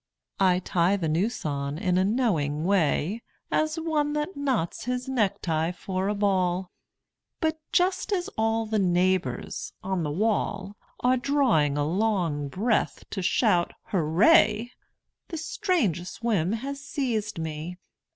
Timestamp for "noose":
1.07-1.45